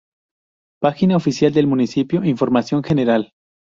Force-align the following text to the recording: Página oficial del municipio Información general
Página 0.81 1.15
oficial 1.15 1.53
del 1.53 1.67
municipio 1.67 2.25
Información 2.25 2.81
general 2.83 3.33